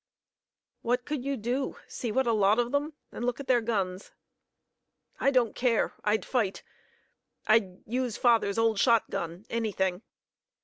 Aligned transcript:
"What 0.81 1.05
could 1.05 1.23
you 1.23 1.37
do? 1.37 1.75
See 1.87 2.11
what 2.11 2.25
a 2.25 2.33
lot 2.33 2.57
of 2.57 2.71
them; 2.71 2.93
and 3.11 3.23
look 3.23 3.39
at 3.39 3.45
their 3.45 3.61
guns!" 3.61 4.09
"I 5.19 5.29
don't 5.29 5.53
care. 5.53 5.93
I'd 6.03 6.25
fight. 6.25 6.63
I'd 7.45 7.83
use 7.87 8.17
father's 8.17 8.57
old 8.57 8.79
shotgun 8.79 9.45
anything. 9.51 10.01